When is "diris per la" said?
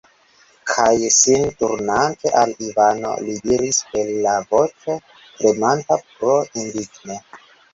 3.43-4.35